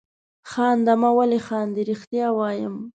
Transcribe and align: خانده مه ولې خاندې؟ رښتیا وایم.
خانده 0.51 0.93
مه 1.01 1.09
ولې 1.17 1.39
خاندې؟ 1.47 1.81
رښتیا 1.91 2.27
وایم. 2.37 2.75